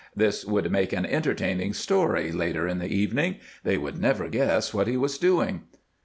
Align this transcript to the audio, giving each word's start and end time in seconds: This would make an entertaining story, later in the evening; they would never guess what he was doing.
This 0.15 0.43
would 0.45 0.71
make 0.71 0.93
an 0.93 1.05
entertaining 1.05 1.73
story, 1.73 2.31
later 2.31 2.67
in 2.67 2.79
the 2.79 2.87
evening; 2.91 3.35
they 3.63 3.77
would 3.77 3.99
never 3.99 4.29
guess 4.29 4.73
what 4.73 4.87
he 4.87 4.97
was 4.97 5.19
doing. 5.19 5.65